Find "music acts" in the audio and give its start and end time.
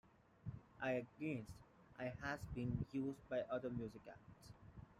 3.69-4.51